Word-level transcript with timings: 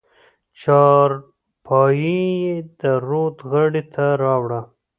چارپايي 0.61 2.21
يې 2.43 2.55
د 2.79 2.81
رود 3.07 3.37
غاړې 3.51 3.83
ته 3.93 4.05
راوړه. 4.23 4.61